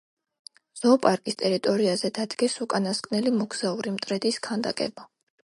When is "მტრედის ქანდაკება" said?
4.01-5.09